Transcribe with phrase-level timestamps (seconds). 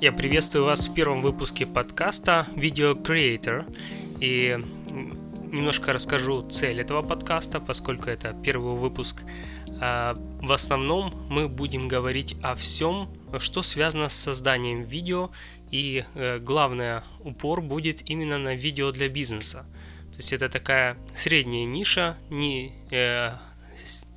[0.00, 3.64] Я приветствую вас в первом выпуске подкаста Video Creator.
[4.20, 4.56] И
[5.50, 9.24] немножко расскажу цель этого подкаста, поскольку это первый выпуск.
[9.80, 13.08] А, в основном мы будем говорить о всем,
[13.38, 15.32] что связано с созданием видео,
[15.72, 19.66] и э, главное упор будет именно на видео для бизнеса.
[20.12, 23.32] То есть это такая средняя ниша, не э,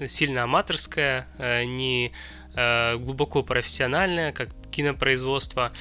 [0.05, 2.11] сильно аматорская, э, не
[2.53, 5.71] глубоко профессиональная, как кинопроизводства,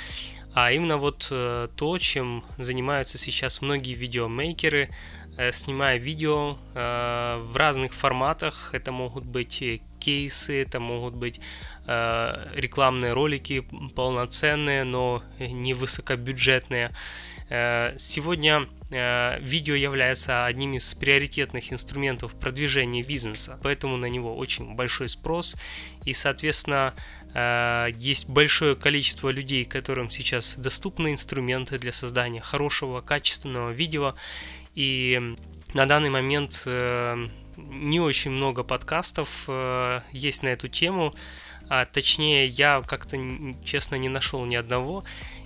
[0.52, 4.90] а именно вот э, то, чем занимаются сейчас многие видеомейкеры,
[5.36, 8.70] э, снимая видео э, в разных форматах.
[8.72, 9.62] Это могут быть
[10.00, 11.40] кейсы, это могут быть
[11.86, 16.92] рекламные ролики полноценные, но не высокобюджетные.
[17.48, 25.56] Сегодня видео является одним из приоритетных инструментов продвижения бизнеса, поэтому на него очень большой спрос
[26.04, 26.95] и, соответственно,
[27.34, 34.15] Э, есть большое количество людей, которым сейчас доступны инструменты для создания хорошего, качественного видео.
[34.74, 35.37] И
[35.74, 41.15] на данный момент э, не очень много подкастов э, есть на эту тему.
[41.68, 43.16] А точнее, я как-то,
[43.65, 45.04] честно, не нашел ни одного.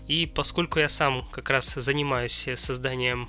[0.08, 3.28] И поскольку я сам как раз занимаюсь созданием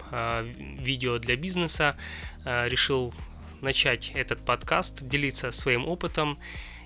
[0.79, 1.95] видео для бизнеса,
[2.43, 3.13] решил
[3.61, 6.37] начать этот подкаст, делиться своим опытом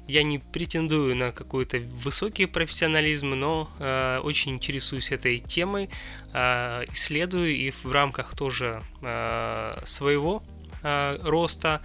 [0.09, 5.87] я не претендую на какой-то высокий профессионализм, но э, очень интересуюсь этой темой,
[6.33, 10.41] э, исследую и в рамках тоже э, своего
[10.81, 11.83] э, роста,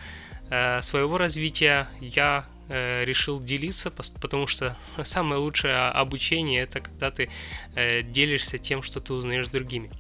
[0.48, 7.28] э, своего развития я решил делиться, потому что самое лучшее обучение это когда ты
[7.74, 9.90] э, делишься тем, что ты узнаешь другими.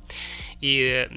[0.60, 1.08] И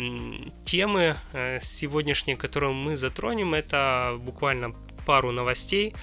[0.65, 4.73] темы э, сегодняшние, которые мы затронем, это буквально
[5.05, 5.93] пару новостей.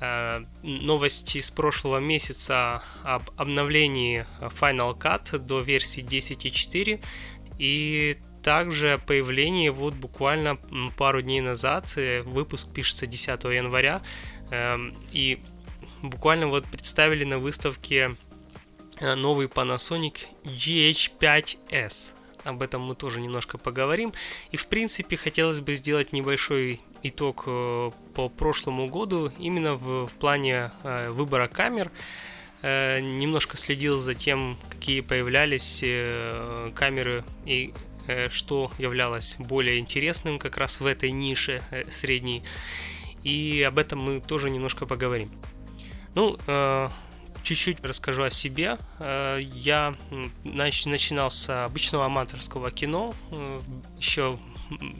[0.00, 7.04] Э, новости с прошлого месяца об обновлении Final Cut до версии 10.4
[7.58, 10.58] и также появление вот буквально
[10.96, 14.00] пару дней назад, э, выпуск пишется 10 января,
[14.50, 15.38] и
[16.02, 18.14] буквально вот представили на выставке
[19.00, 22.14] э, новый Panasonic GH5S.
[22.44, 24.12] Об этом мы тоже немножко поговорим.
[24.52, 30.14] И в принципе хотелось бы сделать небольшой итог э, по прошлому году именно в, в
[30.14, 31.90] плане э, выбора камер.
[32.60, 35.78] Немножко следил за тем, какие появлялись
[36.74, 37.72] камеры и
[38.30, 42.42] что являлось более интересным как раз в этой нише средней.
[43.24, 45.30] И об этом мы тоже немножко поговорим.
[46.14, 46.38] Ну,
[47.42, 48.78] чуть-чуть расскажу о себе.
[49.00, 49.94] Я
[50.44, 53.14] начинал с обычного аматорского кино.
[53.98, 54.38] Еще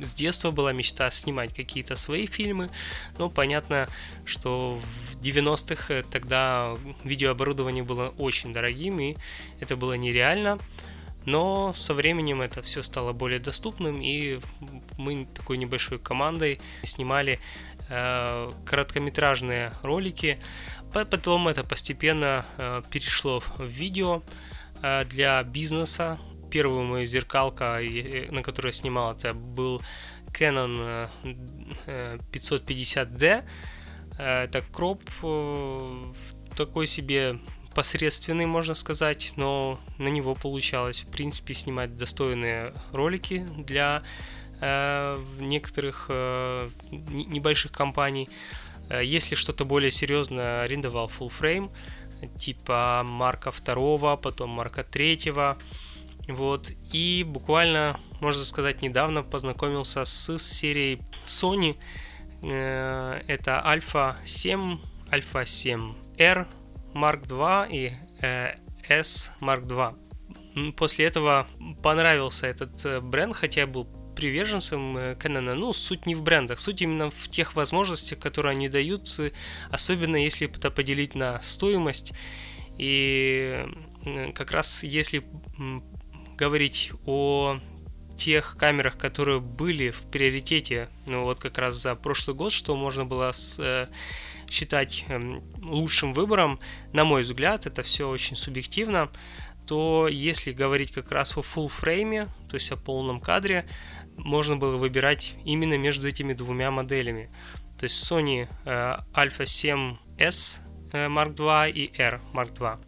[0.03, 2.71] с детства была мечта снимать какие-то свои фильмы,
[3.19, 3.89] но понятно,
[4.25, 9.17] что в 90-х э, тогда видеооборудование было очень дорогим, и
[9.61, 10.59] это было нереально.
[11.29, 14.41] Но со временем это все стало более доступным, и
[14.97, 17.39] мы такой небольшой командой снимали
[17.91, 20.39] э, короткометражные ролики.
[20.95, 24.23] Потом это постепенно э, перешло в видео
[24.83, 26.19] э, для бизнеса,
[26.51, 27.79] первую мою зеркалка,
[28.31, 29.83] на которой я снимал, это был
[30.29, 31.11] Canon
[32.33, 33.23] 550D.
[33.23, 33.43] Э,
[34.19, 36.13] э, это кроп э,
[36.57, 37.39] такой себе
[37.79, 44.03] посредственный, можно сказать, но на него получалось, в принципе, снимать достойные ролики для
[44.61, 48.29] э, некоторых э, небольших компаний.
[48.91, 51.71] Если что-то более серьезное, арендовал full frame,
[52.37, 55.33] типа Марка 2, потом Марка 3,
[56.27, 61.77] вот, и буквально, можно сказать, недавно познакомился с серией Sony.
[62.43, 64.81] Э, это Alpha 7,
[65.13, 66.49] Alpha 7R
[66.99, 68.55] Mark II и э,
[68.89, 70.73] S Mark II.
[70.73, 71.47] После этого
[71.83, 73.87] понравился этот э, бренд, хотя я был
[74.17, 75.55] приверженцем Canon.
[75.55, 79.09] Ну, суть не в брендах, суть именно в тех возможностях, которые они дают,
[79.71, 82.15] особенно если это поделить на стоимость.
[82.79, 83.65] И
[84.35, 85.25] как раз если
[86.37, 87.61] говорить о
[88.17, 93.05] тех камерах, которые были в приоритете, ну вот как раз за прошлый год, что можно
[93.05, 93.89] было с, э,
[94.51, 95.21] считать э,
[95.63, 96.59] лучшим выбором,
[96.93, 99.11] на мой взгляд, это все очень субъективно,
[99.67, 103.69] то если говорить как раз о full фрейме, то есть о полном кадре,
[104.17, 107.31] можно было выбирать именно между этими двумя моделями.
[107.79, 110.61] То есть Sony э, Alpha 7S
[110.93, 112.79] э, Mark II и R Mark II.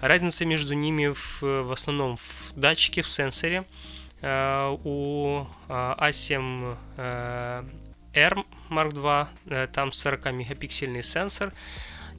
[0.00, 3.64] Разница между ними в, в основном в датчике, в сенсоре.
[4.20, 7.68] Uh, у uh, A7 uh,
[8.14, 11.52] R Mark II там 40 мегапиксельный сенсор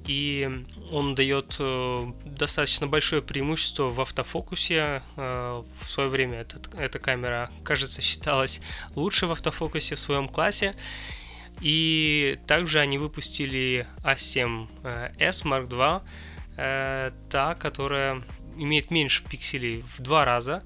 [0.08, 5.02] и он дает э, достаточно большое преимущество в автофокусе.
[5.16, 8.62] Э, в свое время этот, эта камера, кажется, считалась
[8.96, 10.76] лучше в автофокусе в своем классе.
[11.62, 16.02] И также они выпустили A7S Mark II,
[17.30, 18.24] та, которая
[18.58, 20.64] имеет меньше пикселей в два раза,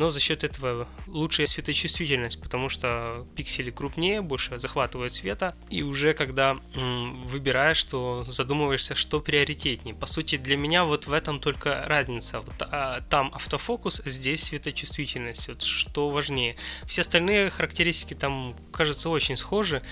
[0.00, 6.14] но за счет этого лучшая светочувствительность, потому что пиксели крупнее, больше захватывают света, и уже
[6.14, 9.94] когда м, выбираешь, то задумываешься, что приоритетнее.
[9.94, 12.40] По сути, для меня вот в этом только разница.
[12.40, 15.48] Вот, а, там автофокус, здесь светочувствительность.
[15.48, 16.56] Вот что важнее.
[16.86, 19.82] Все остальные характеристики там, кажется, очень схожи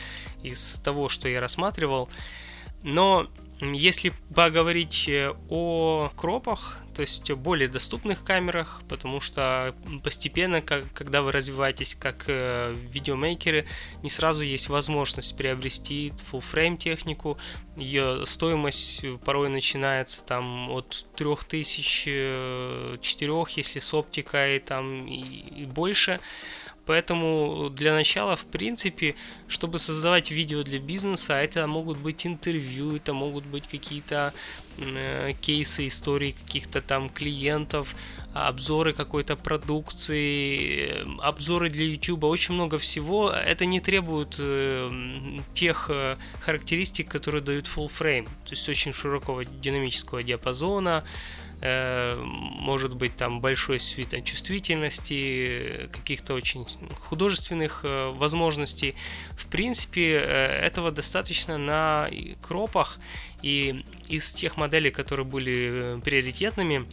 [0.42, 2.08] из того, что я рассматривал.
[2.82, 3.28] Но
[3.60, 9.74] если поговорить э, о кропах, то есть более доступных камерах, потому что
[10.04, 13.66] постепенно, как, когда вы развиваетесь как э, видеомейкеры,
[14.02, 17.36] не сразу есть возможность приобрести full frame технику.
[17.76, 25.66] Ее стоимость порой начинается там от 3000, 4, э, если с оптикой там и, и
[25.66, 26.20] больше.
[26.88, 29.14] Поэтому для начала, в принципе,
[29.46, 34.32] чтобы создавать видео для бизнеса, это могут быть интервью, это могут быть какие-то
[34.78, 37.94] э, кейсы, истории каких-то там клиентов,
[38.32, 43.30] обзоры какой-то продукции, обзоры для YouTube, очень много всего.
[43.32, 44.90] Это не требует э,
[45.52, 52.94] тех э, характеристик, которые дают full frame, то есть очень широкого динамического диапазона, Э, может
[52.94, 56.66] быть там большой светочувствительности, каких-то очень
[57.00, 58.94] художественных э, возможностей.
[59.32, 62.08] В принципе, э, этого достаточно на
[62.42, 63.00] кропах,
[63.42, 66.86] и из тех моделей, которые были приоритетными,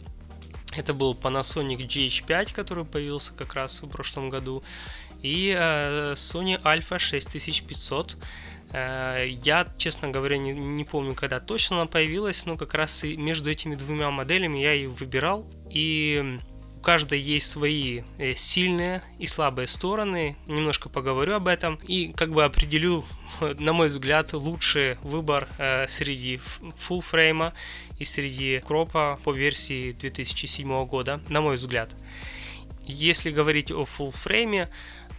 [0.76, 4.64] это был Panasonic GH5, который появился как раз в прошлом году,
[5.22, 5.56] и
[6.14, 8.20] Sony Alpha 6500, Э,
[8.72, 13.50] я, честно говоря, не, не помню, когда точно она появилась, но как раз и между
[13.50, 15.48] этими двумя моделями я и выбирал.
[15.70, 16.38] И
[16.76, 20.36] у каждой есть свои э, сильные и слабые стороны.
[20.46, 23.04] Немножко поговорю об этом и как бы определю,
[23.40, 27.54] на мой взгляд, лучший выбор э, среди full фрейма
[27.98, 31.94] и среди кропа по версии 2007 года, на мой взгляд.
[32.84, 34.68] Если говорить о full фрейме,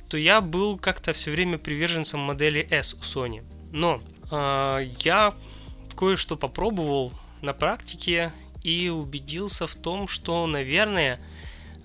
[0.10, 3.44] то я был как-то все время приверженцем модели S у Sony.
[3.72, 4.02] Но
[4.32, 5.34] э, я
[5.98, 7.12] кое-что попробовал
[7.42, 8.32] на практике
[8.64, 11.20] и убедился в том, что, наверное,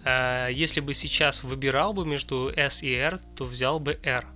[0.04, 4.26] э, если бы сейчас выбирал бы между S и R, то взял бы R.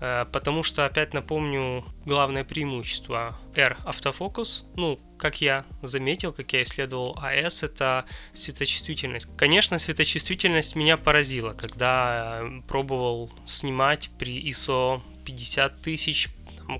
[0.00, 6.62] Э, потому что, опять напомню, главное преимущество R автофокус, ну, как я заметил, как я
[6.62, 9.28] исследовал AS, это светочувствительность.
[9.36, 16.28] Конечно, светочувствительность меня поразила, когда пробовал снимать при ISO 50 тысяч,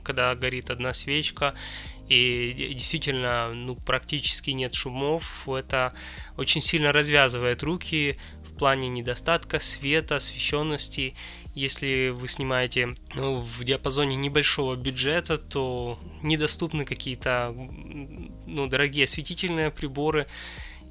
[0.02, 1.54] когда горит одна свечка,
[2.08, 5.92] и действительно, ну, практически нет шумов, это
[6.36, 8.16] очень сильно развязывает руки
[8.60, 11.14] плане недостатка света, освещенности,
[11.54, 17.54] если вы снимаете ну, в диапазоне небольшого бюджета, то недоступны какие-то
[18.46, 20.26] ну, дорогие осветительные приборы.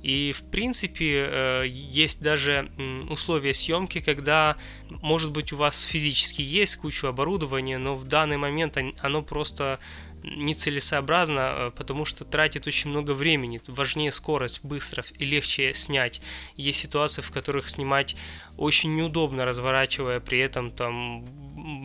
[0.01, 2.71] И в принципе э, есть даже
[3.07, 4.55] условия съемки, когда,
[4.89, 9.77] может быть, у вас физически есть куча оборудования, но в данный момент оно просто
[10.23, 13.61] нецелесообразно, э, потому что тратит очень много времени.
[13.67, 16.21] Важнее скорость, быстро и легче снять.
[16.55, 18.15] Есть ситуации, в которых снимать
[18.57, 21.25] очень неудобно, разворачивая при этом там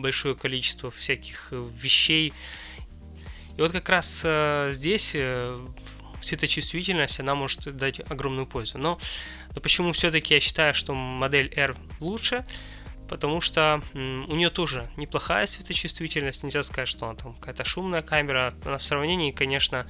[0.01, 2.33] большое количество всяких э, вещей.
[3.57, 5.15] И вот как раз э, здесь
[6.21, 8.77] светочувствительность, она может дать огромную пользу.
[8.77, 8.99] Но,
[9.53, 12.45] но почему все-таки я считаю, что модель R лучше?
[13.07, 18.53] Потому что у нее тоже неплохая светочувствительность, нельзя сказать, что она там какая-то шумная камера,
[18.63, 19.85] она в сравнении, конечно,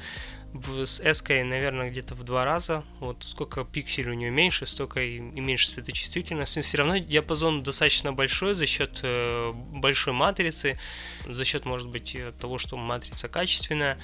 [0.86, 2.84] с S, наверное, где-то в два раза.
[3.00, 6.60] Вот сколько пикселей у нее меньше, столько и, и меньше светочувствительности.
[6.60, 10.80] Но все равно диапазон достаточно большой за счет э, большой матрицы,
[11.28, 14.00] за счет, может быть, того, что матрица качественная.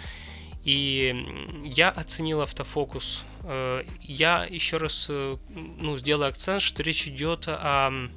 [0.63, 1.15] И
[1.63, 3.25] я оценил автофокус.
[3.43, 8.09] Э, я еще раз э, ну, сделаю акцент, что речь идет о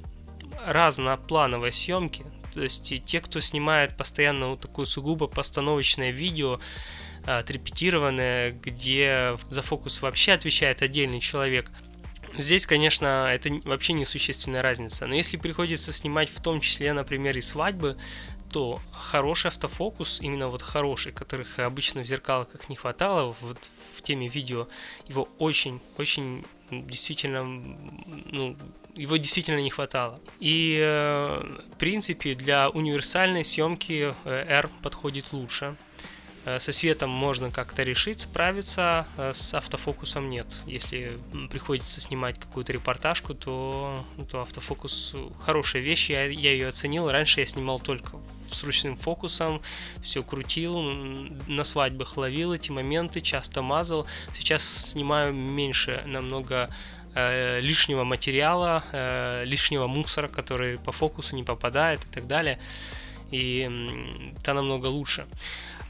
[0.65, 2.25] разноплановой съемки.
[2.53, 6.59] То есть те, кто снимает постоянно вот такое сугубо постановочное видео,
[7.25, 11.69] отрепетированное, где за фокус вообще отвечает отдельный человек.
[12.37, 15.07] Здесь, конечно, это вообще несущественная разница.
[15.07, 17.97] Но если приходится снимать в том числе, например, и свадьбы,
[18.51, 23.57] то хороший автофокус, именно вот хороший, которых обычно в зеркалках не хватало, вот
[23.95, 24.67] в теме видео,
[25.07, 28.55] его очень-очень действительно ну,
[28.95, 30.19] его действительно не хватало.
[30.39, 35.75] И, э, в принципе, для универсальной съемки э, R подходит лучше.
[36.45, 40.47] Э, со светом можно как-то решить, справиться, э, с автофокусом нет.
[40.67, 41.17] Если
[41.49, 47.09] приходится снимать какую-то репортажку, то, то автофокус хорошая вещь, я, я ее оценил.
[47.09, 48.17] Раньше я снимал только
[48.51, 49.61] с ручным фокусом,
[50.03, 54.05] все крутил, на свадьбах ловил эти моменты, часто мазал.
[54.33, 56.69] Сейчас снимаю меньше намного
[57.15, 62.59] э, лишнего материала, э, лишнего мусора, который по фокусу не попадает и так далее.
[63.31, 65.25] И это намного лучше.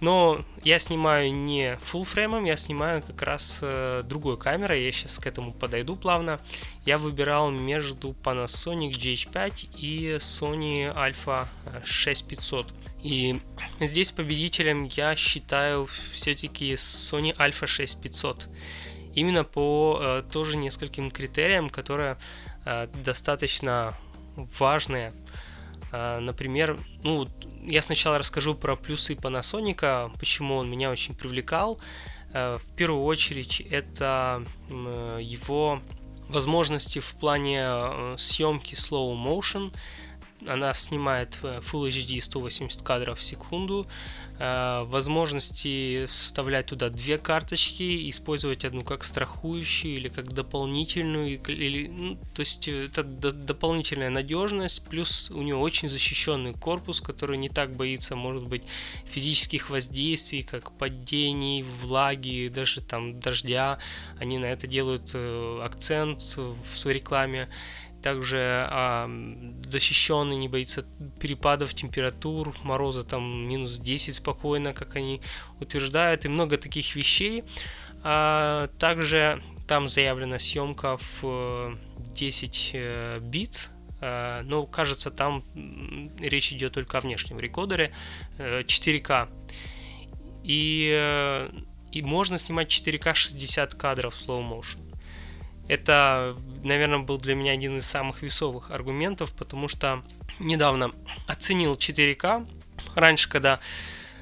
[0.02, 5.20] Но я снимаю не full фреймом, я снимаю как раз э, другой камерой, я сейчас
[5.20, 6.40] к этому подойду плавно.
[6.86, 11.48] Я выбирал между Panasonic GH5 и Sony Alpha
[11.84, 12.68] 6500.
[13.04, 13.40] И
[13.80, 18.50] здесь победителем я считаю все-таки Sony Alpha 6500.
[19.16, 22.18] Именно по э, тоже нескольким критериям, которые
[22.66, 23.94] э, достаточно
[24.36, 25.14] важные.
[25.92, 27.30] Э, например, ну,
[27.64, 31.80] я сначала расскажу про плюсы Panasonic, почему он меня очень привлекал.
[32.34, 35.80] В первую очередь это его
[36.28, 37.66] возможности в плане
[38.18, 39.74] съемки slow motion.
[40.48, 43.88] Она снимает Full HD 180 кадров в секунду.
[44.38, 52.18] Э, возможности вставлять туда две карточки, использовать одну как страхующую или как дополнительную, или, ну,
[52.36, 57.78] то есть э, это дополнительная надежность, плюс у нее очень защищенный корпус, который не так
[57.78, 58.64] боится, может быть,
[59.06, 63.80] физических воздействий, как падений, влаги, даже там дождя,
[64.20, 67.48] они на это делают э, акцент в своей рекламе
[68.06, 69.10] также а,
[69.68, 70.86] защищенный, не боится
[71.20, 75.22] перепадов температур, мороза там минус 10 спокойно, как они
[75.60, 77.44] утверждают, и много таких вещей.
[78.04, 81.76] А, также там заявлена съемка в
[82.14, 83.72] 10 э, бит,
[84.02, 85.44] а, но кажется там
[86.20, 87.92] речь идет только о внешнем рекордере
[88.38, 89.10] 4К.
[89.10, 89.28] Э,
[90.44, 91.50] и, э,
[91.92, 94.85] и можно снимать 4К 60 кадров slow motion.
[95.68, 100.04] Это, наверное, был для меня один из самых весовых аргументов, потому что
[100.40, 100.92] недавно
[101.28, 102.48] оценил 4К.
[102.96, 103.60] Раньше, когда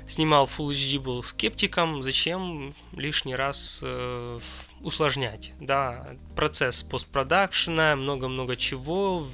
[0.07, 4.39] снимал Full HD, был скептиком, зачем лишний раз э,
[4.83, 9.25] усложнять, да, процесс постпродакшена, много-много чего,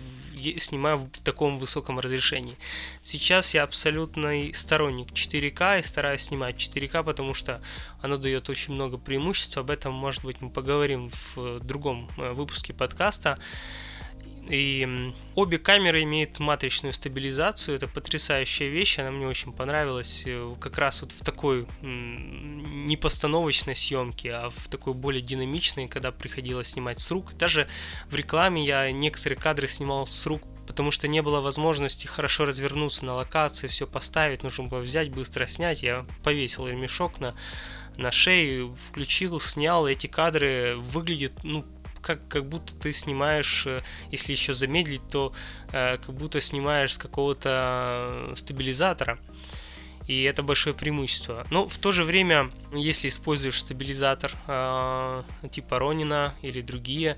[0.60, 2.58] снимаю в таком высоком разрешении.
[3.02, 7.62] Сейчас я абсолютный сторонник 4К и стараюсь снимать 4К, потому что
[8.02, 9.58] оно дает очень много преимуществ.
[9.58, 13.40] Об этом, может быть, мы поговорим в другом э, выпуске подкаста.
[14.50, 17.76] И обе камеры имеют матричную стабилизацию.
[17.76, 18.98] Это потрясающая вещь.
[18.98, 24.68] Она мне очень понравилась э, как раз вот в такой не постановочной съемке, а в
[24.68, 27.34] такой более динамичной, когда приходилось снимать с рук.
[27.38, 27.68] Даже
[28.10, 33.06] в рекламе я некоторые кадры снимал с рук, потому что не было возможности хорошо развернуться
[33.06, 35.84] на локации, все поставить, нужно было взять, быстро снять.
[35.84, 37.36] Я повесил ремешок на,
[37.98, 39.88] на шею, включил, снял.
[39.88, 41.66] Эти кадры выглядят, ну,
[42.02, 45.34] как, как будто ты снимаешь, э, если еще замедлить, то
[45.72, 49.20] э, как будто снимаешь с какого-то стабилизатора.
[50.08, 51.46] И это большое преимущество.
[51.52, 57.18] Но в то же время, если используешь стабилизатор э, типа Ронина или другие,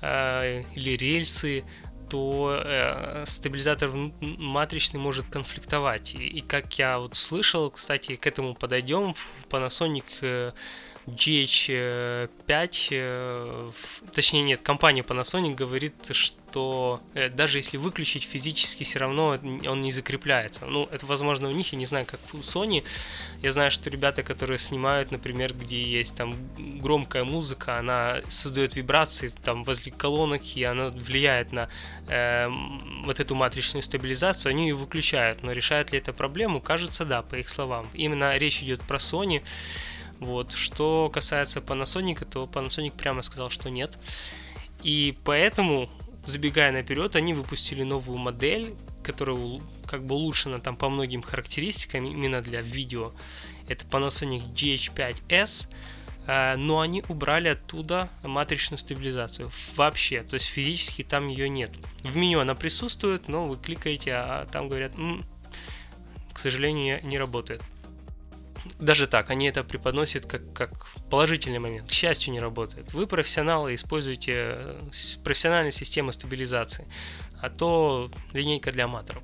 [0.00, 1.64] э, или рельсы,
[2.12, 6.14] то э, стабилизатор матричный может конфликтовать.
[6.14, 10.52] И, и как я вот слышал, кстати, к этому подойдем, в Panasonic э,
[11.06, 13.70] GH5, э,
[14.14, 19.90] точнее нет, компания Panasonic говорит, что э, даже если выключить физически, все равно он не
[19.90, 20.66] закрепляется.
[20.66, 22.84] Ну, это возможно у них, я не знаю, как у Sony.
[23.42, 26.36] Я знаю, что ребята, которые снимают, например, где есть там
[26.80, 31.68] громкая музыка, она создает вибрации там возле колонок, и она влияет на
[32.06, 32.48] э,
[33.04, 35.42] вот эту матричную стабилизацию, они ее выключают.
[35.42, 36.60] Но решает ли это проблему?
[36.60, 37.88] Кажется, да, по их словам.
[37.92, 39.42] Именно речь идет про Sony.
[40.22, 40.52] Вот.
[40.52, 43.98] Что касается Panasonic, то Panasonic прямо сказал, что нет.
[44.84, 45.88] И поэтому,
[46.24, 52.40] забегая наперед, они выпустили новую модель, которая как бы улучшена там по многим характеристикам именно
[52.40, 53.12] для видео.
[53.66, 55.68] Это Panasonic GH5S,
[56.28, 61.72] э, но они убрали оттуда матричную стабилизацию вообще, то есть физически там ее нет.
[62.04, 65.24] В меню она присутствует, но вы кликаете, а там говорят, м-м,
[66.32, 67.60] к сожалению, не работает
[68.82, 71.88] даже так, они это преподносят как, как положительный момент.
[71.88, 72.92] К счастью, не работает.
[72.92, 74.80] Вы профессионалы, используете э,
[75.24, 76.86] профессиональные системы стабилизации,
[77.40, 79.22] а то линейка для аматоров.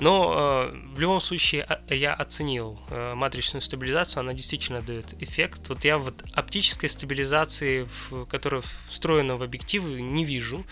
[0.00, 5.68] Но э, в любом случае а, я оценил э, матричную стабилизацию, она действительно дает эффект.
[5.68, 10.64] Вот я вот оптической стабилизации, в, которая встроена в объективы, не вижу.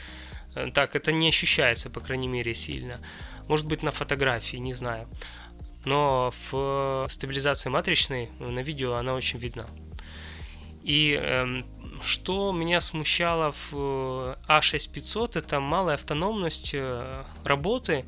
[0.55, 2.99] Э, так, это не ощущается, по крайней мере, сильно.
[3.49, 5.09] Может быть, на фотографии, не знаю.
[5.85, 9.67] Но в стабилизации матричной на видео она очень видна.
[10.83, 11.65] И эм,
[12.03, 16.75] что меня смущало в A6500, это малая автономность
[17.45, 18.05] работы,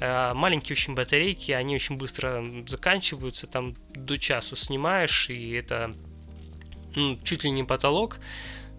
[0.00, 5.94] маленькие очень батарейки, они очень быстро заканчиваются, там до часу снимаешь, и это
[6.94, 8.18] ну, чуть ли не потолок.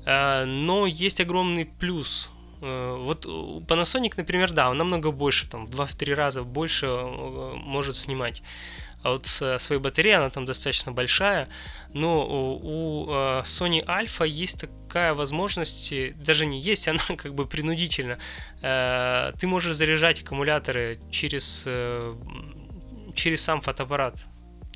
[0.05, 6.13] Но есть огромный плюс Э, вот Panasonic, например, да, он намного больше, там, в 2-3
[6.13, 8.42] раза больше э, может снимать.
[9.01, 11.48] А вот своей батареей она там достаточно большая,
[11.94, 18.18] но у, э, Sony Alpha есть такая возможность, даже не есть, она как бы принудительно.
[18.62, 21.63] Ты можешь заряжать аккумуляторы через,
[23.16, 24.28] через сам фотоаппарат.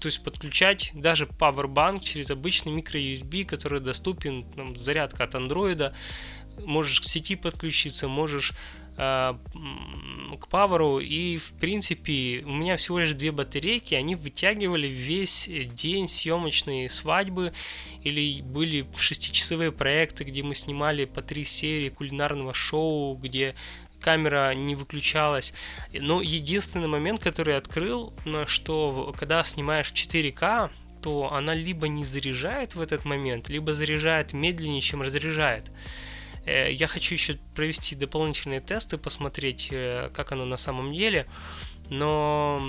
[0.04, 5.94] То есть подключать даже Powerbank через обычный micro-USB, который доступен, там, зарядка от андроида,
[6.66, 8.54] можешь к сети подключиться, можешь
[8.98, 9.34] э,
[10.40, 11.00] к паверу.
[11.00, 13.96] И в принципе у меня всего лишь две батарейки.
[13.96, 17.54] Они вытягивали весь день съемочные свадьбы
[18.04, 23.56] или были шестичасовые проекты где мы снимали по три серии кулинарного шоу где
[24.00, 25.54] камера не выключалась.
[25.94, 28.14] Но единственный момент который открыл
[28.46, 30.70] что когда снимаешь в 4К
[31.02, 35.72] то она либо не заряжает в этот момент либо заряжает медленнее чем разряжает
[36.46, 41.28] я хочу еще провести дополнительные тесты, посмотреть, э, как оно на самом деле.
[41.90, 42.62] Но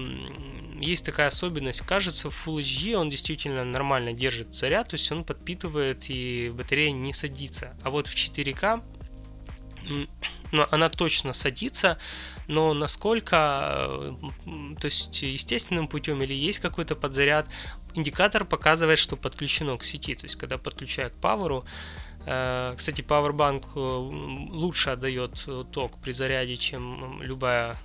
[0.79, 1.81] есть такая особенность.
[1.81, 6.91] Кажется, в Full HD он действительно нормально держит заряд, то есть он подпитывает и батарея
[6.93, 7.77] не садится.
[7.83, 8.83] А вот в 4К
[10.53, 11.99] ну, она точно садится,
[12.47, 14.15] но насколько, э,
[14.81, 17.47] то есть естественным путем или есть какой-то подзаряд,
[17.95, 20.15] индикатор показывает, что подключено к сети.
[20.15, 21.63] То есть когда подключаю к Э,
[22.25, 27.77] кстати, Powerbank э, лучше отдает э, ток при заряде, чем любая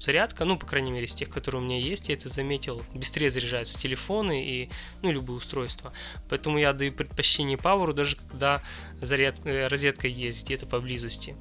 [0.00, 0.44] зарядка.
[0.44, 2.82] Ну, по крайней мере, из тех, которые у меня есть, я это заметил.
[2.92, 4.70] Быстрее заряжаются телефоны и
[5.02, 5.92] ну, любые устройства.
[6.28, 8.62] Поэтому я даю предпочтение Power, даже когда
[9.00, 11.36] заряд, розетка есть где-то поблизости.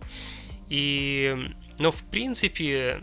[0.69, 3.01] И, но в принципе Э,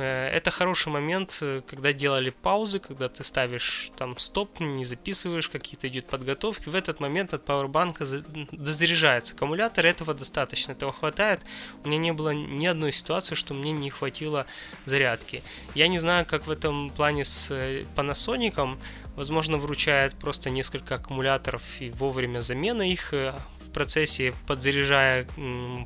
[0.00, 5.88] это хороший момент, э, когда делали паузы, когда ты ставишь там стоп, не записываешь, какие-то
[5.88, 6.68] идет подготовки.
[6.68, 8.06] В этот момент от пауэрбанка
[8.52, 11.40] дозаряжается аккумулятор, этого достаточно, этого хватает.
[11.84, 14.46] У меня не было ни одной ситуации, что мне не хватило
[14.86, 15.42] зарядки.
[15.74, 18.78] Я не знаю, как в этом плане с э, Panasonic,
[19.14, 25.26] возможно, вручает просто несколько аккумуляторов и вовремя замена их в процессе, подзаряжая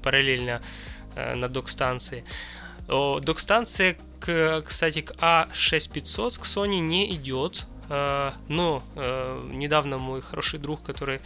[0.02, 0.62] параллельно
[1.14, 2.24] на док-станции.
[2.88, 10.82] Док-станция, кстати, к A6500 к Sony не идет, э, но э, недавно мой хороший друг,
[10.82, 11.20] который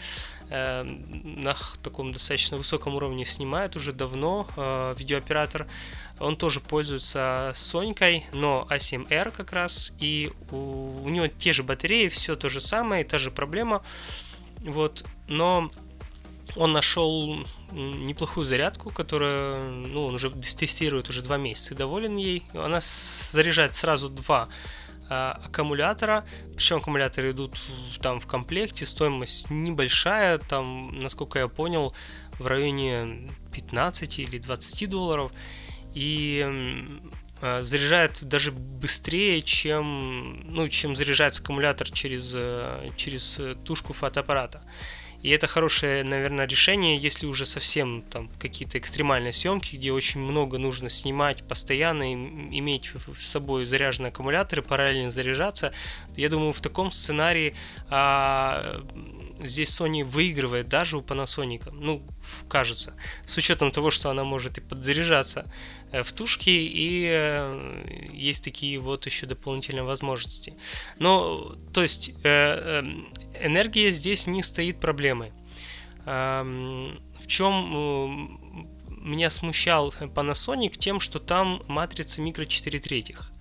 [0.49, 4.47] э, на таком достаточно высоком уровне снимает уже давно,
[4.99, 5.67] видеооператор,
[6.19, 12.09] он тоже пользуется Сонькой, но A7R как раз, и у, у него те же батареи,
[12.09, 13.83] все то же самое, та же проблема,
[14.59, 15.71] вот, но
[16.57, 22.43] он нашел неплохую зарядку, которая, ну, он уже тестирует уже два месяца и доволен ей.
[22.55, 24.49] Она заряжает сразу два
[25.09, 27.61] а, аккумулятора, причем аккумуляторы идут
[28.01, 31.95] там в комплекте, стоимость небольшая, там, насколько я понял,
[32.39, 35.33] в районе 15 или 20 долларов,
[35.95, 36.47] и
[37.41, 44.63] а, заряжает даже быстрее, чем, ну, чем заряжается аккумулятор через, э, через тушку фотоаппарата.
[45.23, 50.59] И это хорошее, наверное, решение, если уже совсем там какие-то экстремальные съемки, где очень много
[50.59, 55.73] нужно снимать постоянно, иметь с собой заряженные аккумуляторы, параллельно заряжаться.
[56.17, 57.55] Я думаю, в таком сценарии
[57.91, 58.83] а,
[59.43, 62.03] здесь Sony выигрывает даже у Panasonic, ну,
[62.49, 62.95] кажется,
[63.27, 65.51] с учетом того, что она может и подзаряжаться
[65.93, 70.55] э, в тушке, и э, есть такие вот еще дополнительные возможности.
[70.99, 72.83] Но, то есть, э,
[73.41, 75.33] энергия здесь не стоит проблемой.
[76.05, 78.39] В чем
[79.01, 83.33] меня смущал Panasonic тем, что там матрица микро 4 третьих.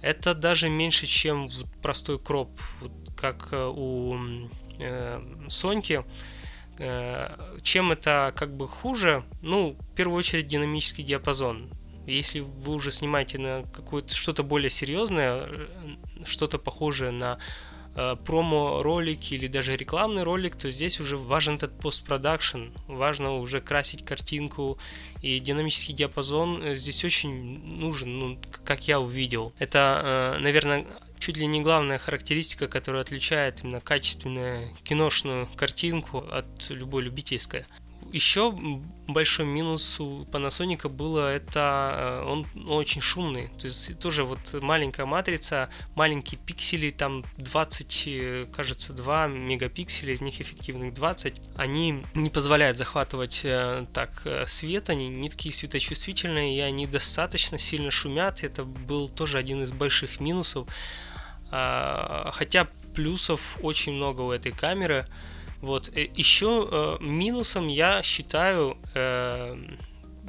[0.00, 1.48] Это даже меньше, чем
[1.82, 2.50] простой кроп,
[3.16, 4.16] как у
[4.78, 6.04] э, Соньки.
[6.78, 9.24] Э, чем это как бы хуже?
[9.40, 11.70] Ну, в первую очередь динамический диапазон.
[12.06, 15.66] Если вы уже снимаете на какое-то что-то более серьезное, э,
[16.24, 22.70] что-то похожее на Э, промо-ролик или даже рекламный ролик, то здесь уже важен этот постпродакшн,
[22.88, 24.78] важно уже красить картинку,
[25.22, 27.32] и динамический диапазон э, здесь очень
[27.78, 29.52] нужен, ну, как я увидел.
[29.58, 30.86] Это, э, наверное,
[31.18, 37.64] чуть ли не главная характеристика, которая отличает именно качественную киношную картинку от любой любительской
[38.14, 38.52] еще
[39.08, 43.48] большой минус у Panasonic было это э, он очень шумный.
[43.58, 50.20] То есть тоже вот маленькая матрица, маленькие пиксели, там 20, э, кажется, 2 мегапикселя, из
[50.20, 51.34] них эффективных 20.
[51.56, 57.90] Они не позволяют захватывать э, так свет, они не такие светочувствительные, и они достаточно сильно
[57.90, 58.44] шумят.
[58.44, 60.68] Это был тоже один из больших минусов.
[61.50, 65.04] А, хотя плюсов очень много у этой камеры.
[65.64, 65.88] Вот.
[65.94, 69.56] Э, Еще э, минусом я считаю э,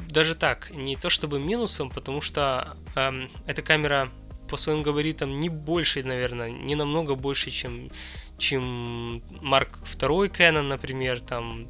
[0.09, 3.11] даже так, не то чтобы минусом, потому что э,
[3.45, 4.09] эта камера
[4.49, 7.89] по своим габаритам не больше, наверное, не намного больше, чем,
[8.37, 9.69] чем Mark
[9.99, 11.67] II Canon, например, там,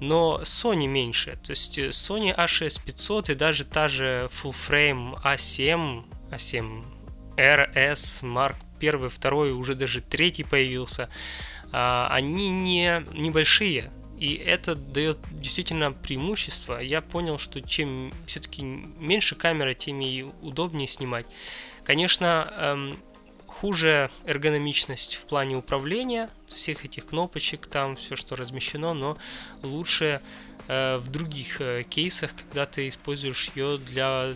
[0.00, 1.36] но Sony меньше.
[1.42, 6.84] То есть Sony A6500 и даже та же Full Frame A7, A7
[7.36, 11.08] RS, Mark 1, 2, уже даже третий появился.
[11.72, 16.78] А, они не небольшие, и это дает действительно преимущество.
[16.78, 21.26] Я понял, что чем все-таки меньше камера, тем и удобнее снимать.
[21.84, 22.98] Конечно, эм,
[23.46, 29.16] хуже эргономичность в плане управления всех этих кнопочек, там все, что размещено, но
[29.62, 30.20] лучше
[30.68, 34.34] в других э, кейсах, когда ты используешь ее для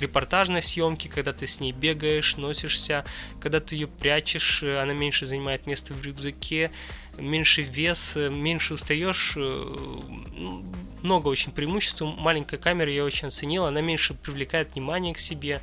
[0.00, 3.04] репортажной съемки, когда ты с ней бегаешь, носишься,
[3.40, 6.70] когда ты ее прячешь, э, она меньше занимает место в рюкзаке,
[7.18, 9.34] меньше вес, э, меньше устаешь.
[9.36, 10.64] Э, ну,
[11.02, 12.02] много очень преимуществ.
[12.02, 15.60] Маленькая камера я очень оценил, она меньше привлекает внимание к себе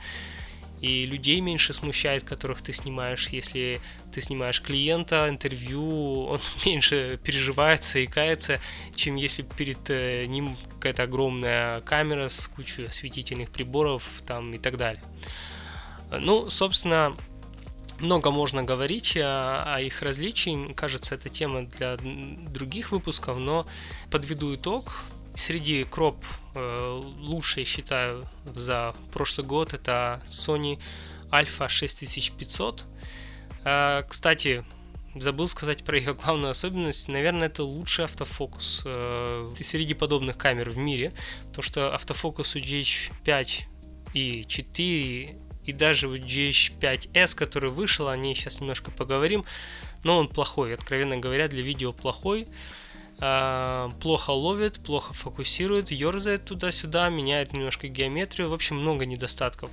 [0.81, 3.29] и людей меньше смущает, которых ты снимаешь.
[3.29, 3.79] Если
[4.11, 8.59] ты снимаешь клиента, интервью, он меньше переживает, заикается,
[8.95, 14.77] чем если перед э, ним какая-то огромная камера с кучей осветительных приборов там и так
[14.77, 15.03] далее.
[16.09, 17.15] Ну, собственно,
[17.99, 20.73] много можно говорить о, о их различии.
[20.73, 23.67] Кажется, это тема для других выпусков, но
[24.09, 25.05] подведу итог.
[25.41, 26.23] Среди кроп
[26.53, 30.79] э, лучшие считаю за прошлый год это Sony
[31.31, 32.85] Alpha 6500.
[33.65, 34.63] Э, кстати,
[35.15, 37.07] забыл сказать про ее главную особенность.
[37.07, 41.11] Наверное, это лучший автофокус э, среди подобных камер в мире.
[41.55, 43.63] То, что автофокус у GH5
[44.13, 49.45] и 4 и даже у GH5S, который вышел, о ней сейчас немножко поговорим,
[50.03, 52.47] но он плохой, откровенно говоря, для видео плохой.
[53.23, 59.69] А, плохо ловит, плохо фокусирует, ерзает туда-сюда, меняет немножко геометрию, в общем, много недостатков.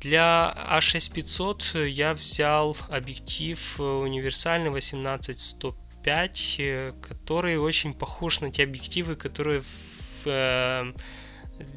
[0.00, 9.62] Для A6500 я взял объектив универсальный 18105, э, который очень похож на те объективы, которые
[9.62, 10.92] в э,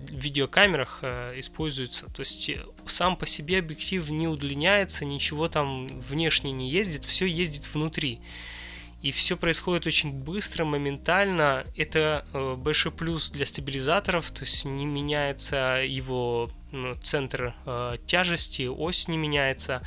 [0.09, 2.07] видеокамерах э, используются.
[2.07, 2.49] То есть
[2.87, 8.19] сам по себе объектив не удлиняется, ничего там внешне не ездит, все ездит внутри
[9.01, 11.65] и все происходит очень быстро, моментально.
[11.75, 18.67] Это э, большой плюс для стабилизаторов, то есть не меняется его ну, центр э, тяжести,
[18.67, 19.81] ось не меняется.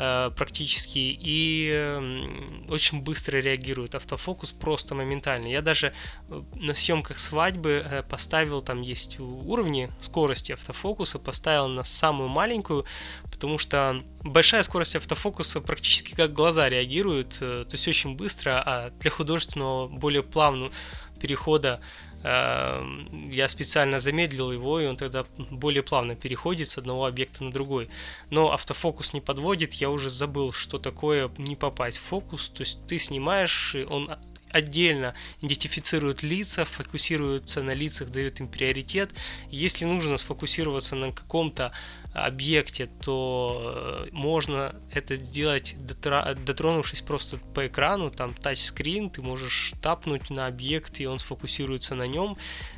[0.00, 5.48] Э, практически и очень быстро реагирует автофокус просто моментально.
[5.48, 5.92] Я даже
[6.28, 12.86] э, на съемках свадьбы э, поставил, там есть уровни скорости автофокуса, поставил на самую маленькую,
[13.24, 19.10] потому что большая скорость автофокуса практически как глаза реагируют, то есть очень быстро, а для
[19.10, 20.70] художественного более плавного
[21.18, 21.80] перехода
[22.22, 27.88] я специально замедлил его, и он тогда более плавно переходит с одного объекта на другой.
[28.30, 32.48] Но автофокус не подводит, я уже забыл, что такое не попасть в фокус.
[32.48, 34.10] То есть ты снимаешь, он
[34.50, 39.10] отдельно идентифицирует лица, фокусируется на лицах, дает им приоритет.
[39.50, 41.72] Если нужно сфокусироваться на каком-то
[42.24, 50.30] объекте, то э, можно это сделать, дотронувшись просто по экрану, там тачскрин, ты можешь тапнуть
[50.30, 52.36] на объект, и он сфокусируется на нем.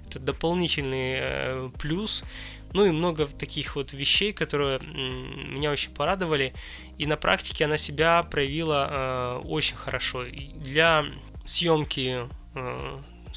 [0.08, 2.24] Это дополнительный э, плюс.
[2.72, 6.54] Ну и много таких вот вещей, которые меня очень порадовали.
[6.98, 10.24] И на практике она себя проявила э, очень хорошо.
[10.24, 11.04] Для
[11.44, 12.28] съемки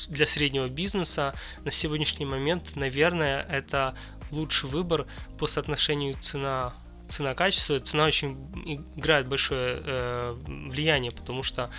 [0.09, 3.95] для среднего бизнеса на сегодняшний момент, наверное, это
[4.33, 5.05] лучший выбор
[5.37, 6.73] по соотношению цена
[7.07, 7.79] цена-качество.
[7.79, 8.37] Цена очень
[8.97, 11.69] играет большое э, влияние, потому что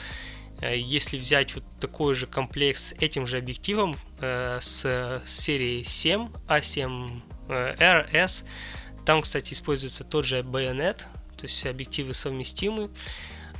[0.60, 6.28] э, если взять вот такой же комплект с этим же объективом э, с серии 7
[6.48, 8.44] A7 э, RS,
[9.04, 12.90] там, кстати, используется тот же байонет, то есть объективы совместимы.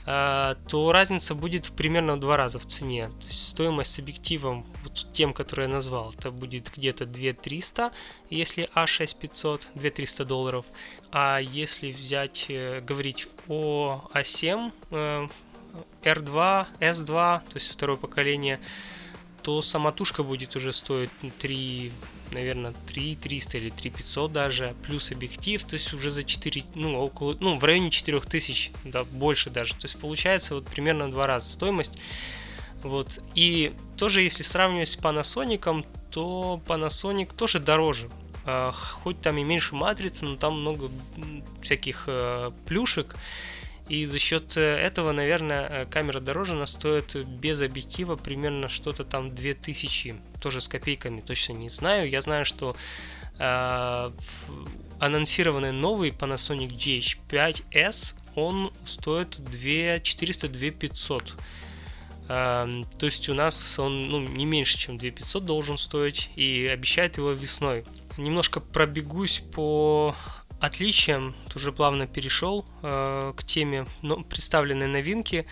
[0.06, 3.08] А, то разница будет примерно в два раза в цене.
[3.08, 7.90] То есть стоимость с объективом, вот тем, который я назвал, это будет где-то 2300,
[8.28, 10.66] если А6500, 2300 долларов.
[11.10, 14.72] А если взять, э, говорить о А7,
[16.02, 18.60] R2, S2, то есть второе поколение,
[19.44, 21.92] то сама тушка будет уже стоить 3,
[22.32, 26.98] наверное, 3 300 или 3 500 даже, плюс объектив, то есть уже за 4, ну,
[26.98, 29.74] около, ну, в районе 4000, да, больше даже.
[29.74, 31.98] То есть получается вот примерно два раза стоимость.
[32.82, 33.20] Вот.
[33.34, 38.08] И тоже, если сравнивать с Panasonic, то Panasonic тоже дороже.
[38.46, 40.90] А, хоть там и меньше матрицы, но там много
[41.60, 43.14] всяких э, плюшек.
[43.88, 49.04] И за счет э, этого, наверное, э, камера дороже, она стоит без объектива примерно что-то
[49.04, 52.08] там 2000, тоже с копейками, точно не знаю.
[52.08, 52.76] Я знаю, что
[53.38, 54.10] э,
[55.00, 61.34] анонсированный новый Panasonic GH5S, он стоит 2 400 2 500
[62.26, 67.32] то есть у нас он ну, не меньше, чем 2500 должен стоить и обещает его
[67.32, 67.84] весной.
[68.16, 70.14] Немножко пробегусь по
[70.64, 75.46] отличиям, уже плавно перешел э, к теме но, представленной новинки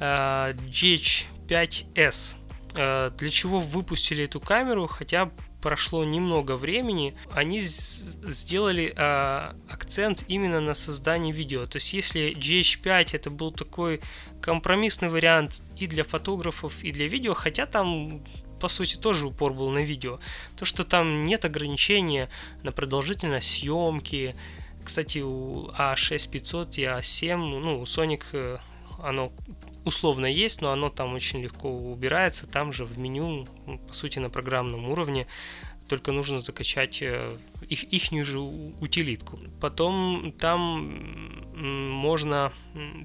[0.00, 2.36] э, GH5S.
[2.74, 5.30] Э, для чего выпустили эту камеру, хотя
[5.60, 11.66] прошло немного времени, они сделали э, акцент именно на создании видео.
[11.66, 14.00] То есть если GH5 это был такой
[14.40, 18.22] компромиссный вариант и для фотографов, и для видео, хотя там
[18.58, 20.18] по сути тоже упор был на видео.
[20.56, 22.28] То, что там нет ограничения
[22.62, 24.34] на продолжительность съемки.
[24.84, 28.58] Кстати, у A6500 и A7, ну, у Sonic э,
[29.02, 29.32] оно
[29.84, 33.46] условно есть, но оно там очень легко убирается, там же в меню,
[33.86, 35.26] по сути, на программном уровне,
[35.88, 37.36] только нужно закачать э,
[37.68, 39.38] их, ихнюю же утилитку.
[39.60, 42.52] Потом там можно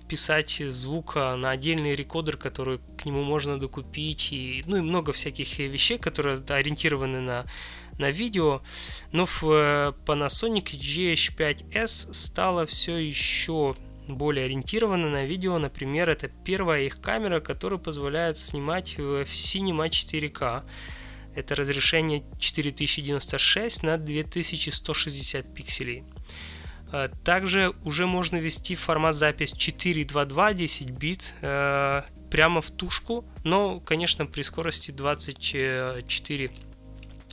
[0.07, 5.57] писать звук на отдельный рекодер, который к нему можно докупить, и, ну и много всяких
[5.59, 7.45] вещей, которые ориентированы на,
[7.97, 8.61] на видео.
[9.11, 13.75] Но в э, Panasonic GH5S стало все еще
[14.07, 15.57] более ориентированы на видео.
[15.57, 20.63] Например, это первая их камера, которая позволяет снимать в Cinema 4K.
[21.35, 26.03] Это разрешение 4096 на 2160 пикселей.
[26.91, 33.79] А, также уже можно ввести формат запись 4.2.2 10 бит э, прямо в тушку, но,
[33.79, 36.51] конечно, при скорости 24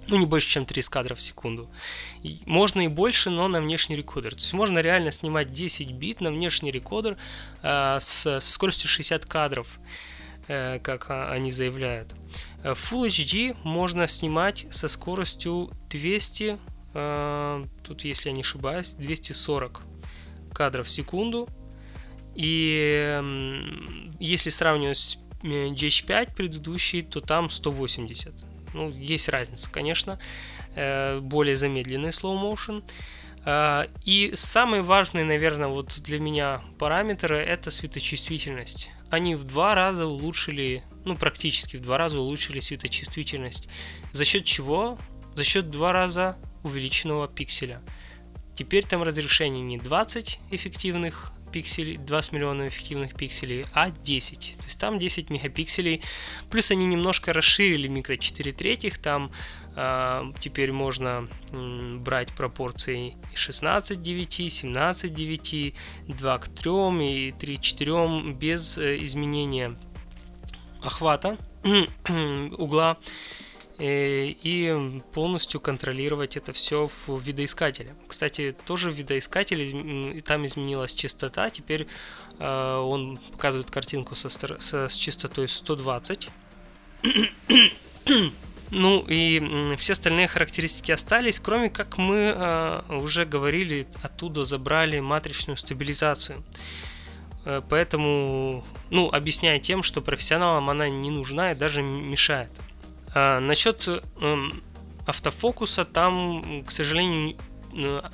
[0.09, 1.71] ну, не больше, чем 30 кадров в секунду.
[2.23, 4.31] И можно и больше, но на внешний рекодер.
[4.31, 7.17] То есть можно реально снимать 10 бит на внешний рекодер
[7.63, 9.79] э, с, со скоростью 60 кадров,
[10.49, 12.15] э, как они заявляют.
[12.63, 16.59] Э, Full HD можно снимать со скоростью 200,
[16.95, 19.83] э, тут, если я не ошибаюсь, 240
[20.53, 21.49] кадров в секунду.
[22.35, 23.63] И э,
[24.19, 30.19] если сравнивать с GH5 предыдущий, то там 180 ну, есть разница, конечно.
[30.75, 32.83] Э, более замедленный slow motion.
[33.45, 38.91] Э, и самый важный, наверное, вот для меня параметр это светочувствительность.
[39.11, 43.69] Они в два раза улучшили, ну практически в два раза улучшили светочувствительность.
[44.13, 44.99] За счет чего?
[45.35, 47.83] За счет два раза увеличенного пикселя.
[48.55, 54.57] Теперь там разрешение не 20 эффективных пикселей, 20 миллионов эффективных пикселей, а 10.
[54.59, 56.03] То есть там 10 мегапикселей.
[56.51, 59.33] Плюс они немножко расширили микро 4 третьих, там
[60.41, 65.75] теперь можно брать пропорции 16 9, 17 9,
[66.09, 69.77] 2 к 3 и 3 к 4 без э, изменения
[70.83, 71.37] охвата
[72.59, 72.99] угла
[73.81, 77.95] Э, и полностью контролировать это все в видоискателе.
[78.07, 81.87] Кстати, тоже в видоискателе там изменилась частота, теперь
[82.39, 86.29] э, он показывает картинку со, с частотой 120.
[88.71, 95.57] Ну и все остальные характеристики остались, кроме как мы э, уже говорили, оттуда забрали матричную
[95.57, 96.45] стабилизацию.
[97.45, 102.51] Э, поэтому, ну, объясняя тем, что профессионалам она не нужна и даже мешает.
[103.13, 104.63] А, насчет эм,
[105.07, 107.37] автофокуса, там, к сожалению,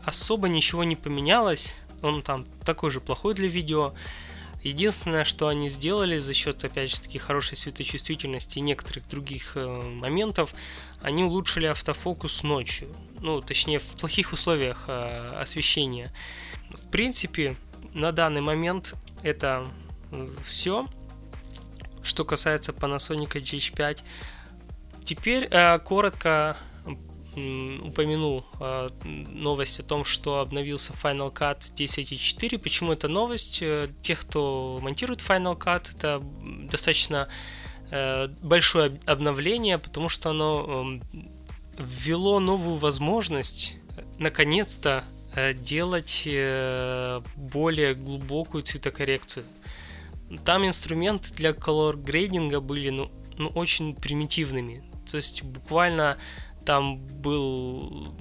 [0.05, 1.77] особо ничего не поменялось.
[2.03, 3.95] Он там такой же плохой для видео.
[4.67, 9.67] Единственное, что они сделали за счет, опять же таки, хорошей светочувствительности и некоторых других э,
[9.67, 10.55] моментов,
[11.03, 12.89] они улучшили автофокус ночью.
[13.21, 16.13] Ну, точнее, в плохих условиях э, освещения.
[16.71, 17.57] В принципе,
[17.95, 19.69] на данный момент это
[20.11, 20.89] э, все.
[22.03, 24.03] Что касается Panasonic GH5,
[25.07, 26.57] Теперь э, коротко
[27.37, 32.59] упомяну э, новость о том, что обновился Final Cut 10.4.
[32.59, 33.63] Почему это новость?
[33.63, 36.23] Э, тех, кто монтирует Final Cut, это
[36.71, 37.29] достаточно
[37.91, 41.23] э, большое обновление, потому что оно э,
[41.79, 43.77] ввело новую возможность
[44.19, 49.45] наконец-то э, делать э, более глубокую цветокоррекцию.
[50.45, 54.83] Там инструменты для color грейдинга были ну, ну, очень примитивными.
[55.11, 56.17] То есть буквально
[56.67, 58.13] там был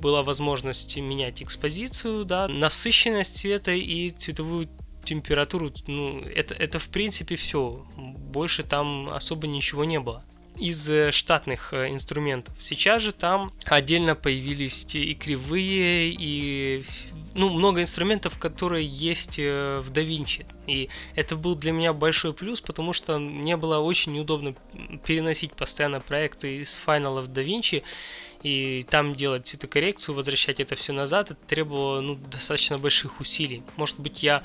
[0.00, 4.68] была возможность менять экспозицию, да, насыщенность цвета и цветовую
[5.04, 7.84] температуру, ну, это, это в принципе все.
[7.96, 10.22] Больше там особо ничего не было
[10.58, 12.54] из э, штатных э, инструментов.
[12.58, 16.82] Сейчас же там отдельно появились и кривые, и
[17.34, 20.46] ну, много инструментов, которые есть э, в DaVinci.
[20.66, 24.54] И это был для меня большой плюс, потому что мне было очень неудобно
[25.06, 27.82] переносить постоянно проекты из Final в DaVinci
[28.42, 33.62] и там делать цветокоррекцию, возвращать это все назад, это требовало ну, достаточно больших усилий.
[33.76, 34.42] Может быть, я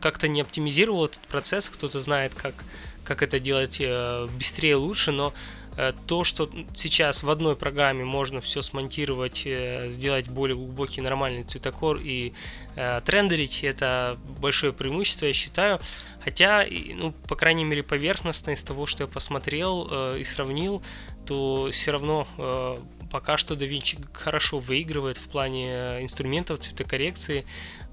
[0.00, 2.64] как-то не оптимизировал этот процесс, кто-то знает, как,
[3.12, 5.34] как это делать э, быстрее, лучше, но
[5.76, 11.44] э, то, что сейчас в одной программе можно все смонтировать, э, сделать более глубокий нормальный
[11.44, 12.32] цветокор и
[13.04, 15.78] трендерить, это большое преимущество, я считаю.
[16.24, 20.82] Хотя, ну, по крайней мере, поверхностно из того, что я посмотрел и сравнил,
[21.26, 22.26] то все равно
[23.12, 27.44] пока что DaVinci хорошо выигрывает в плане э, инструментов цветокоррекции.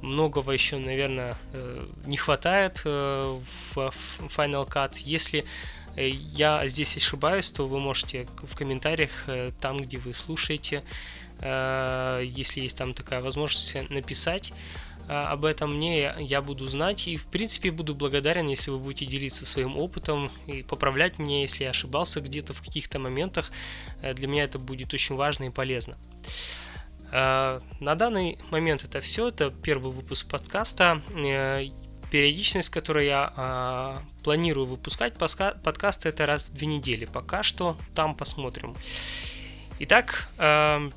[0.01, 3.39] Многого еще, наверное, э, не хватает э,
[3.73, 3.93] в
[4.37, 5.01] Final Cut.
[5.03, 5.43] Если
[5.97, 9.25] я здесь ошибаюсь, то вы можете в комментариях,
[9.59, 10.83] там, где вы слушаете,
[11.41, 14.53] если есть там такая возможность, написать.
[15.11, 17.07] А, об этом мне, я буду знать.
[17.07, 21.63] И, в принципе, буду благодарен, если вы будете делиться своим опытом и поправлять меня, если
[21.63, 23.51] я ошибался где-то в каких-то моментах.
[24.03, 25.97] Э, для меня это будет очень важно и полезно.
[27.11, 29.29] А, на данный момент это все.
[29.29, 31.01] Это первый выпуск подкаста.
[31.15, 31.63] Э,
[32.11, 37.05] периодичность, которую я а, планирую выпускать подкасты, это раз в две недели.
[37.05, 38.75] Пока что там посмотрим.
[39.81, 40.91] Итак, на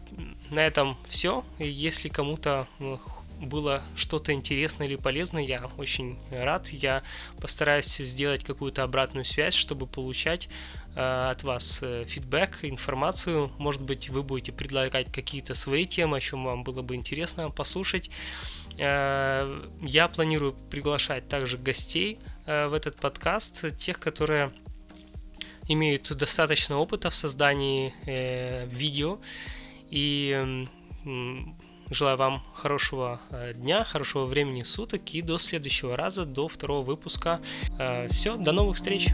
[0.50, 1.44] этом все.
[1.60, 2.66] Если кому-то
[3.42, 6.68] было что-то интересное или полезное, я очень рад.
[6.68, 7.02] Я
[7.40, 10.48] постараюсь сделать какую-то обратную связь, чтобы получать
[10.94, 13.50] э, от вас э, фидбэк, информацию.
[13.58, 18.10] Может быть, вы будете предлагать какие-то свои темы, о чем вам было бы интересно послушать.
[18.78, 24.50] Э, я планирую приглашать также гостей в этот подкаст, тех, которые
[25.68, 27.94] имеют достаточно опыта в создании
[28.66, 29.20] видео
[29.90, 30.66] и
[31.92, 37.38] Желаю вам хорошего э, дня, хорошего времени суток и до следующего раза, до второго выпуска.
[37.78, 39.08] Э, Все, до новых встреч!